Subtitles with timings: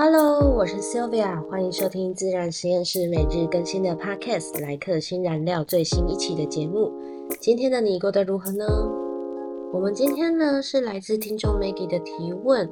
[0.00, 6.92] Hello，我是 Sylvia，欢迎收听自然实验室每日更新的 Podcast《来客新燃料》最新一期的节目。
[7.40, 8.64] 今天的你过得如何呢？
[9.72, 12.70] 我们今天呢是来自听众 Maggie 的提问，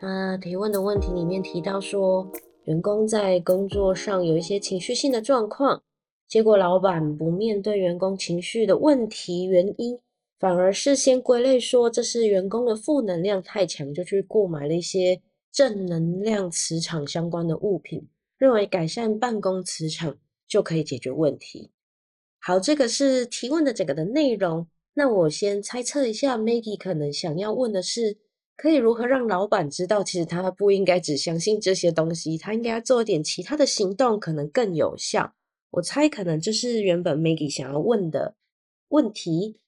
[0.00, 2.28] 那提问的问题里面提到说，
[2.64, 5.80] 员工在工作上有一些情绪性的状况，
[6.26, 9.96] 结果老板不面对员工情绪的问题原因，
[10.40, 15.20] 反而事先归类说这是员工的负能量太强，就去购买了一些。
[15.54, 20.18] 正能量磁场相关的物品，认为改善办公磁场
[20.48, 21.70] 就可以解决问题。
[22.40, 24.66] 好，这个是提问的整个的内容。
[24.94, 28.18] 那我先猜测一下，Maggie 可能想要问的是，
[28.56, 35.34] 可以如何让老板知道，其实他不应该只相信这些东西，他应该要做一点其他的行动，可能更有效。
[35.70, 38.34] 我猜可能就是原本 Maggie 想要问的
[38.88, 39.60] 问题。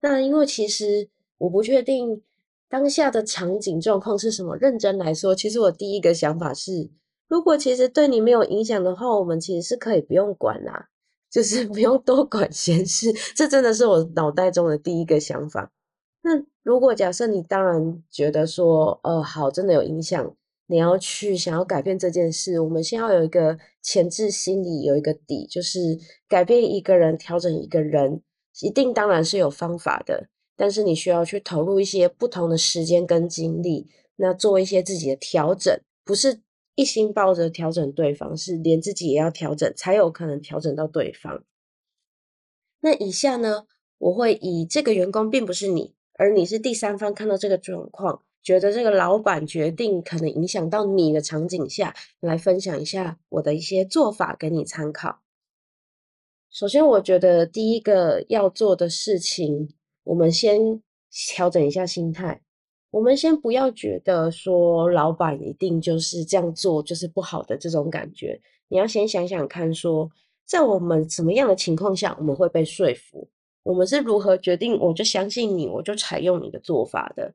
[0.00, 2.22] 那因为其实我不确定。
[2.68, 4.56] 当下的场景状况是什么？
[4.56, 6.90] 认真来说，其实我第一个想法是，
[7.28, 10.88] 如果其实对你没有影响的话，我们其实是可以不用管啦，
[11.30, 13.12] 就是不用多管闲事。
[13.34, 15.70] 这真的是我脑袋中的第一个想法。
[16.22, 20.34] 那如果假设你当然觉得说，呃，好，真的有影响，
[20.66, 25.78] 你要去想要改变这件事，我们先要有一个前置心理，有一个底，就是
[26.28, 28.22] 改变一个人，调整一个人，
[28.60, 30.26] 一定当然是有方法的。
[30.56, 36.40] 但是你需要去投入一些不同的时间跟精力，那做一些自己的调整，不是
[36.74, 41.44] 一心抱着调整对方，是连自己也要调整，才有可能调整到对方。
[42.80, 43.66] 那以下呢，
[43.98, 55.20] 我会以这个员工并不是你，而你是第三方看到这个状况，觉得这个老板决定可能影响到你的场景下来分享一下我的一些做法给你参考。
[56.50, 59.75] 首先，我觉得第一个要做的事情。
[60.06, 62.40] 我们先调整一下心态，
[62.92, 68.40] 我们先不要觉得说老板一定就是这样做就是不好的这种感觉。
[68.68, 70.08] 你要先想想看，说
[70.44, 73.28] 在我们什么样的情况下我们会被说服？
[73.64, 77.34] 我们是如何决定我就相信你，我就采用你的做法的？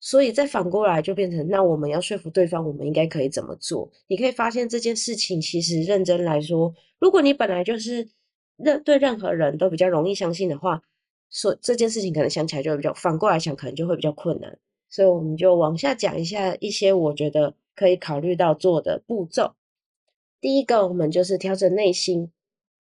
[0.00, 3.90] 所以再反过来就变成，那我们要说服对方，我们应该可以怎么做？
[4.06, 8.08] 你可以发现这件事情其实认真来说，如果你本来就是
[8.56, 10.82] 任对任何人都比较容易相信的话。
[11.30, 14.58] 说这件事情可能想起来就比较，反过来想可能就会比较困难，
[14.88, 19.54] 所以我们就往下讲一下一些我觉得可以考虑到做的步骤。
[20.40, 22.30] 第一个，我们就是调整内心，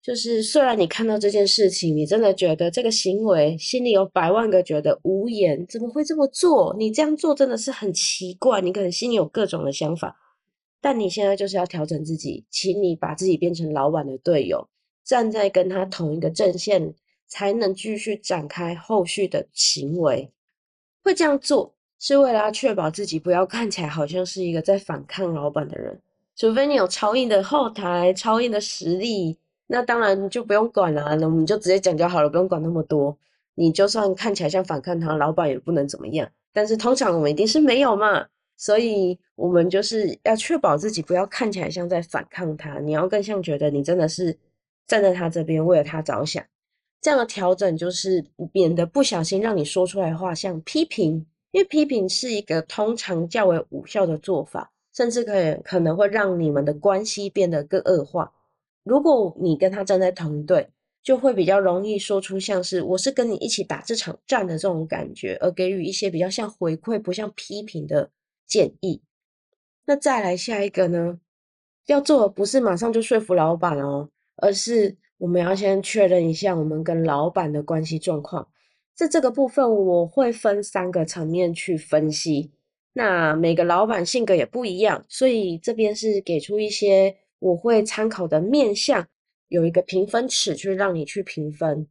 [0.00, 6.76] 就是虽然你看到这件事情，你真的觉得这个行为心里有百万个觉得无言，怎么会这么做？
[6.78, 10.16] 你这样做真的是很奇怪，你可能心里有各种的想法，
[10.80, 14.68] 但你现在就是要调整自己，请你把自己变成老板的队友，
[15.02, 16.94] 站在跟他同一个阵线。
[17.26, 20.30] 才能继续展开后续的行为。
[21.02, 26.00] 会这样做是为了要确保自己不要看起来好像是一个在反抗老板的人。
[26.34, 29.38] 除非你有超硬的后台、超硬的实力，
[29.68, 31.16] 那当然就不用管了。
[31.16, 33.16] 那我们就直接讲就好了，不用管那么多。
[33.54, 36.28] 你就算看起来像反抗他，老板也不能怎么样。
[36.52, 38.26] 但是通常我们一定是没有嘛，
[38.56, 42.78] 所以我们就是要确保自己不要看起来像在反抗他。
[42.80, 44.36] 你要更像觉得你真的是
[44.86, 46.44] 站在他这边，为了他着想。
[47.00, 58.32] 这样的调整就是免得不小心让你说出来的话像批评，因为批评是一个通常较为无效的做法，甚至可以可能会让你们的关系变得更恶化。
[58.82, 60.68] 如果你跟他站在同一队，
[61.02, 68.10] 就会比较容易说出像是我是跟你一起打这场战的这种感觉，而给予一些比较像回馈不像批评的
[68.48, 69.00] 建议。
[69.84, 71.20] 那再来下一个呢？
[71.86, 74.96] 要做的不是马上就说服老板哦，而是。
[75.18, 78.48] 我们要先确认一下我们跟老板的关系状况，
[78.94, 82.52] 在这个部分我会分三个层面去分析。
[82.92, 89.06] 那每个老板性格也不一样，所以这边是给出一些我会参考的面相，
[89.48, 91.86] 有一个评分尺去让你去评分。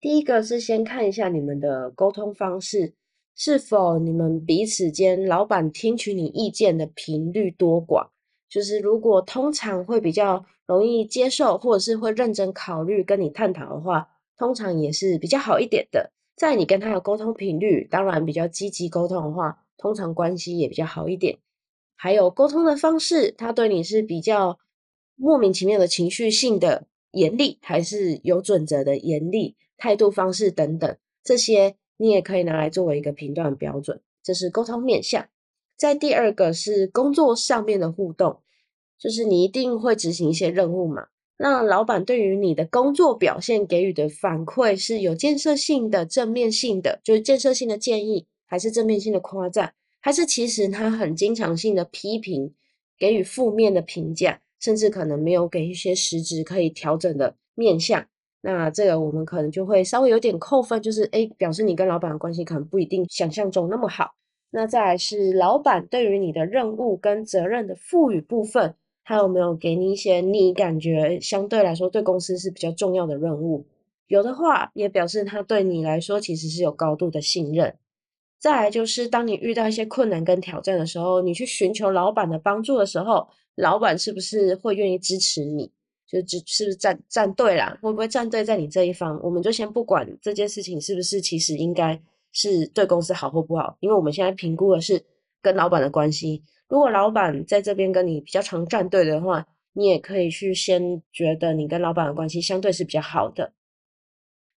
[0.00, 2.94] 第一个是先看一下你们的沟通方式，
[3.34, 8.08] 是否你们彼此间老板听取你意见的频率多寡。
[8.48, 16.12] 就是如果通常会比较容易接受，或者是会认真考虑跟你探讨的话，通常也是比较好一点的。
[16.36, 21.38] 在你跟他的沟通频率，当然比较积极沟通的话，通常关系也比较好一点。
[21.94, 24.58] 还有沟通的方式，他对你是比较
[25.14, 34.02] 莫名其妙的情绪性的严厉，还是有准则的严厉态度方式等等，这些你也可以拿来作为一个评断标准。
[34.22, 35.26] 这是沟通面向。
[35.76, 38.40] 在第二个是工作上面的互动，
[38.98, 41.08] 就是你一定会执行一些任务嘛。
[41.38, 52.54] 那老板对于你的工作表现给予的反馈是有建设性的、正面性的，就是建设性的建议，还是正面性的夸赞，还是其实他很经常性的批评，
[52.98, 58.06] 给予负面的评价，甚至可能没有给一些实质可以调整的面向，
[58.40, 64.14] 那这个我们可能就会稍微有点扣分，就是诶表示你跟老板的关系可能不一定想象中那么好。
[64.56, 68.74] 那再来是老板对于你的任务跟责任的赋予部分，
[69.04, 73.66] 他有没有给你一些你感觉相对来说对公司是比较重要的任务？
[74.06, 77.76] 有的话，也表示他对你来说其实是有高度的信任。
[78.38, 85.70] 再来就是，当你遇到一些困难跟挑战的时候，你去寻求老板的帮助的时候，老板是不是会愿意支持你？
[86.06, 87.76] 就支是不是站站队啦？
[87.82, 89.20] 会不会站队在你这一方？
[89.22, 92.00] 我们就先不管这件事情是不是其实应该
[92.36, 95.02] 是对公司好或不好，因为我们现在评估的是
[95.40, 96.42] 跟老板的关系。
[96.68, 103.54] 如果老板在这边跟你比较常站队的话，你也可以去先觉得你跟老板的关系相对是比较好的。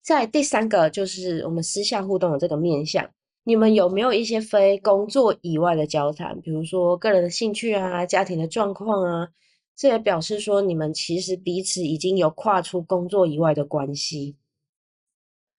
[0.02, 3.10] 在第三个就是我们私下互动的这个面向。
[3.46, 6.40] 你们有没有一些非工作以外的交谈？
[6.42, 9.30] 比如说个人的兴趣啊、家庭的状况啊，
[9.78, 14.36] 这也表示说你们其实彼此已经有跨出工作以外的关系。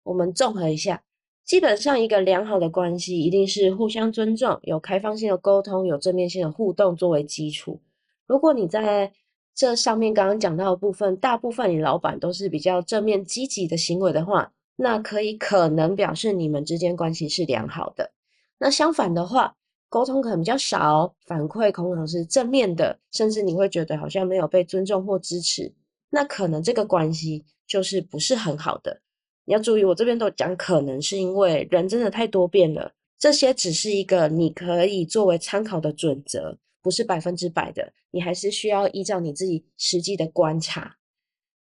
[0.03, 1.03] 我们综合一下，
[1.45, 7.81] 基本上一个良好的关系一定是互相尊重、有开放性的沟通、有正面性的互动作为基础。
[8.27, 9.13] 如果你在
[9.55, 14.53] 这上面刚刚讲到的部分，大部分你老板都是比较正面积极的行为的话。
[14.83, 18.13] 那可以可能表示你们之间关系是良好的。
[18.59, 19.55] 那相反的话，
[19.91, 25.71] 沟通可能比较少，反馈可能是正面的，甚至你会觉得好像没有被尊重或支持，
[26.09, 29.03] 那可能这个关系就是不是很好的。
[29.45, 40.97] 你要注意，我这边都讲可能是因为人真的太多变了，这些只是一个你可以作为参考的准则，不是百分之百的，你还是需要依照你自己实际的观察。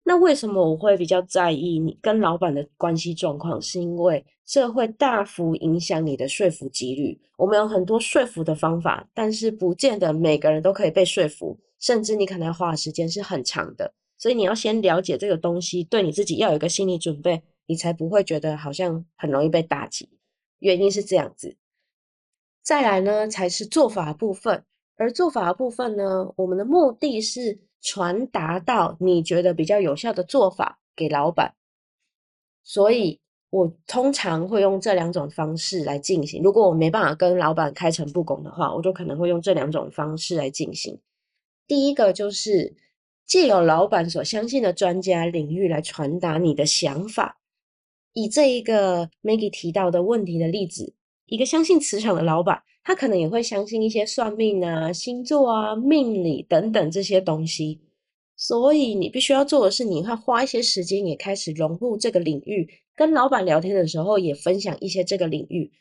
[0.07, 3.61] 那为什么我会比较在意你跟老板的关系状况？
[3.63, 7.19] 是因为这会大幅影响你的说服几率。
[7.39, 13.95] 我们有很多说服的方法，但是不见得每个人都可以被说服，甚至你可能要花的时间是很长的。
[14.19, 20.09] 所以你要先了解这个东西，对你自己要有一个心理准备，你才不会觉得好像很容易被打击。
[20.59, 21.57] 原因是这样子。
[22.63, 24.65] 再来呢，才是做法部分。
[24.97, 27.61] 而做法部分呢，我们的目的是。
[27.87, 31.55] 传达到你觉得比较有效的做法给老板，
[32.63, 33.21] 所以
[33.51, 36.43] 我通常会用这两种方式来进行。
[36.43, 40.99] 如果我没办法跟老板开诚布公的话，我就可能会用这两种方式来进行。
[41.67, 42.75] 第一个就是
[43.27, 47.39] 借由老板所相信的专家领域来传达你的想法。
[48.15, 50.95] 以这一个 Maggie 提到的问题的例子，
[51.27, 52.63] 一个相信磁场的老板。
[52.87, 57.81] 他可能也会相信一些算命啊、星座啊、命理等等这些东西，
[58.37, 65.73] 所以你必须要做的是，你会花一些时间也开始融入这个领域，跟老板聊天的时候也分享一些这个领域，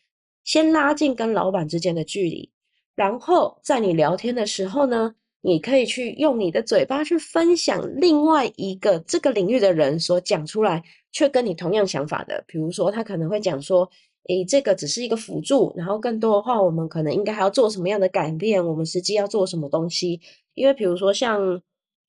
[0.46, 2.50] 先拉近跟老板之间的距离，
[2.96, 10.82] 然后在你聊天的时候呢，你可以去用你的嘴巴去分享另外一个这个领域的人所讲出来
[11.14, 13.90] 却跟你同样想法的，比如说他可能会讲说。
[14.30, 18.66] 诶，这个只是一个辅助，然后更多的话，我们可能应该还要做什么样的改变？
[18.66, 20.22] 我们实际要做什么东西？
[20.54, 21.62] 因为比如说像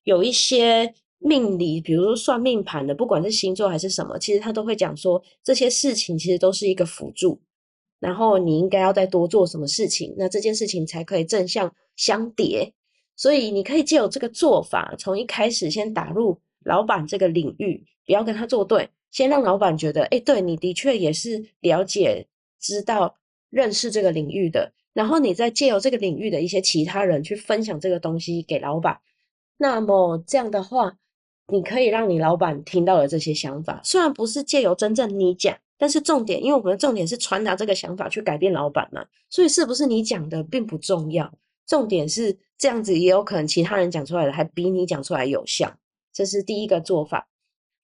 [0.05, 7.37] 有一些命理，比如说算命盘的，不管是星座还是什么，其实他都会讲说这些事情其实都是一个辅助，
[7.99, 12.71] 然后你应该要再多做什么事情，那这件事情才可以正向相叠。
[13.17, 18.89] 所以你可以借由这个做法，从一开始先打入老板这个领域，不要跟他作对。
[19.15, 22.27] 先让老板觉得，哎，对你的确也是了解、
[22.59, 23.15] 知道、
[23.49, 28.99] 认识这个领域的，然后你再借由这个领域的一些其他人去分享这个东西给老板。
[29.55, 30.97] 那么这样的话，
[31.47, 41.33] 你可以让你老板听到了这些想法，虽然不是借由真正你讲，但是重点，因为我们的重点是传达这个想法去改变老板嘛，所以是不是你讲的并不重要，
[41.65, 45.73] 重点是这样子也有可能其他人讲出来的还比你讲出来有效，
[46.11, 47.29] 这是第一个做法。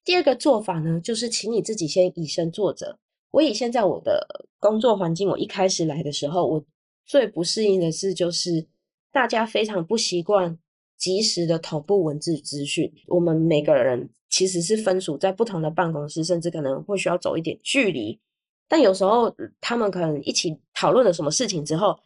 [0.03, 2.97] 第二个做法呢，就是请你自己先以身作则。
[3.31, 6.65] 我以现在我的工作环境，我一开始来的时候，我
[7.05, 8.67] 最不适应的是，就是
[9.11, 10.57] 大家非常不习惯
[10.97, 12.91] 及时的同步文字资讯。
[13.07, 18.19] 我们每个人其实是分属在不同的办公室，甚至可能会需要走一点距离。
[18.67, 21.97] 但有时候他们可能一起讨论了什么事情之后，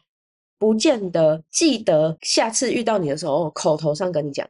[0.58, 4.48] 不见得记得下次遇到你的时候，口头上跟你讲。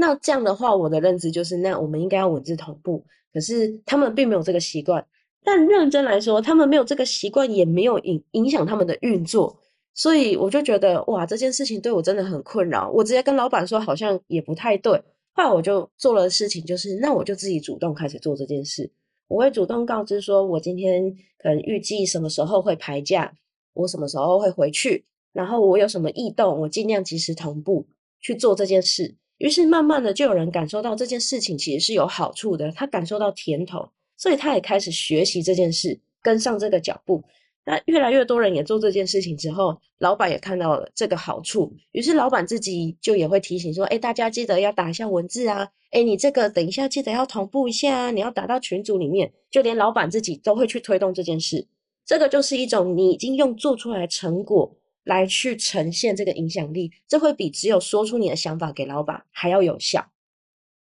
[0.00, 3.04] 那这样的话，我的认知就是，那我们应该要文字同步。
[3.34, 5.06] 可是他们并没有这个习惯。
[5.44, 9.54] 但认真来说，他们没有这个习惯，也没有影影响他们的运作。
[9.92, 12.90] 所以我就觉得，哇，这件事情对我真的很困扰。
[12.90, 14.92] 我直接跟老板说，好像也不太对。
[15.32, 18.90] 后来我就做了事情，就是那我就自己主动开始做这件事。
[19.28, 23.30] 我会主动告知说，我今天可能预计什么时候会排假，
[23.74, 25.04] 我什么时候会回去，
[25.34, 27.86] 然后我有什么异动，我尽量及时同步。
[28.22, 29.16] 去做这件事。
[29.40, 37.24] 于是慢慢的就有人感受到这件事情其实是有好处的，他感受到甜头，所以他也开始学习这件事，跟上这个脚步。
[37.64, 51.66] 那越来越多人也做这件事情之后，老板也看到了这个好处，于是老板自己就也会提醒说：“哎，大家记得要打一下文字啊，哎，你这个等一下记得要同步一下啊，你要打到群组里面。”就连老板自己都会去推动这件事，
[52.06, 54.76] 这个就是一种你已经用做出来成果。
[55.10, 60.06] 来去呈现这个影响力，这会比只有说出你的想法给老板还要有效。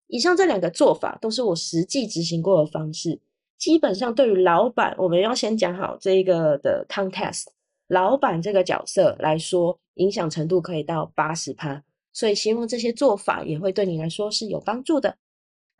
[0.06, 3.20] 以上这两个做法都是我实际执行过的方式。
[3.58, 7.44] 基本上对于老板，我们要先讲好这一个的 context，
[7.86, 11.84] 老板这个角色来说，影响程度可以到八十趴。
[12.14, 15.18] 所以希望这些做法也会对你来说是有帮助的。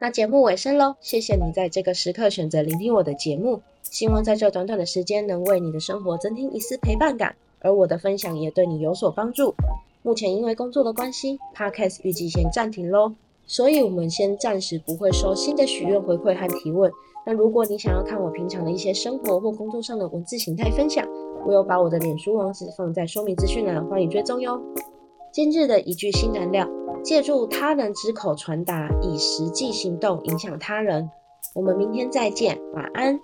[0.01, 7.37] 那节目尾声喽，谢谢你在这个时刻选择聆听我的节目，希望在这短短的时间能为你的生活增添一丝陪伴感。
[7.65, 9.55] 而我的分享也对你有所帮助。
[10.03, 13.15] 目前因为工作的关系，Podcast 预计先暂停喽，
[13.47, 16.93] 所以我们先暂时不会收新的许愿回馈和提问。
[17.27, 21.09] 那如果你想要看我平常的一些生活或工作上的文字形态分享，
[21.47, 24.61] 我有把我的脸书网址放在说明资讯栏，欢迎追踪哟。
[25.33, 26.69] 今日的一句新燃料：
[27.03, 31.11] 借助他人之口传达，以实际行动影响他人。
[31.55, 33.19] 我们明天再见，晚安。